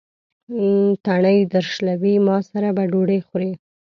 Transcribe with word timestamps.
تڼۍ 1.05 1.39
درشلوي: 1.55 2.13
ما 2.25 2.37
سره 2.51 2.69
به 2.75 2.83
ډوډۍ 2.91 3.19
خورې. 3.27 3.51